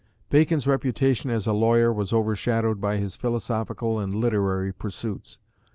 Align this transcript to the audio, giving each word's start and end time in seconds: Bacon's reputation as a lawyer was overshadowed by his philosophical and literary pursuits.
Bacon's 0.31 0.65
reputation 0.65 1.29
as 1.29 1.45
a 1.45 1.53
lawyer 1.53 1.93
was 1.93 2.11
overshadowed 2.11 2.81
by 2.81 2.97
his 2.97 3.15
philosophical 3.15 3.99
and 3.99 4.15
literary 4.15 4.73
pursuits. 4.73 5.37